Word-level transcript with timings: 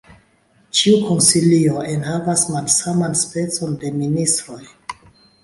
Ĉiu 0.77 0.95
konsilio 1.09 1.83
enhavas 1.91 2.47
malsaman 2.55 3.15
specon 3.21 3.79
de 3.85 3.93
ministroj. 4.01 4.61